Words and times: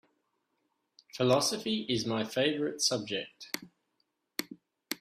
Philosophy 1.15 1.81
is 1.87 2.07
my 2.07 2.23
favorite 2.25 2.81
subject. 2.81 3.55